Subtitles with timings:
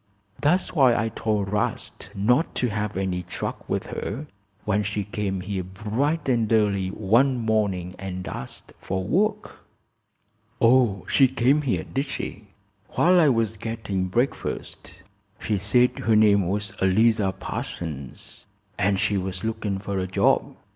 [0.41, 4.25] "That's why I told 'Rast not to have any truck with her,
[4.65, 9.57] when she came here bright and early one morning and asked for work."
[10.59, 12.47] "Oh, she came here, did she?"
[12.93, 15.03] "While I was gettin' breakfast.
[15.39, 18.45] She said her name was Eliza Parsons,
[18.79, 20.55] an' she was looking fer a job.